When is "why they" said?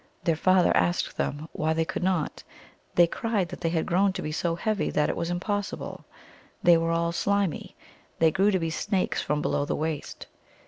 1.51-1.85